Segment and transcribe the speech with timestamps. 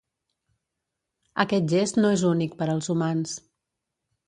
[1.43, 3.39] Aquest gest no és únic per als humans.